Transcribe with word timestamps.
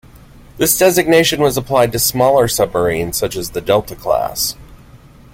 This 0.57 0.79
designation 0.79 1.41
was 1.41 1.57
applied 1.57 1.91
to 1.91 1.99
smaller 1.99 2.47
submarines 2.47 3.17
such 3.17 3.35
as 3.35 3.51
the 3.51 3.61
Delta 3.61 3.95
class. 3.95 4.55